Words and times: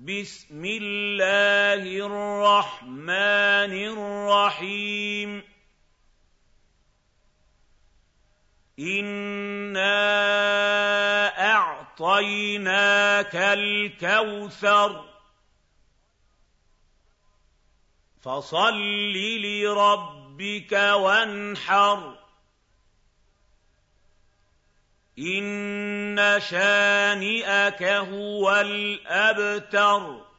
بسم 0.00 0.64
الله 0.64 2.06
الرحمن 2.06 3.72
الرحيم. 3.92 5.42
انا 8.78 9.92
اعطيناك 11.52 13.36
الكوثر. 13.36 15.04
فصل 18.20 19.12
لربك 19.42 20.72
وانحر. 20.72 22.29
إِنَّ 25.18 26.40
شَانِئَكَ 26.40 27.82
هُوَ 27.82 28.60
الْأَبْتَرُ 28.60 30.29